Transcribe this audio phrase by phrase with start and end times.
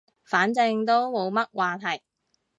[0.23, 2.01] 反正都冇乜話題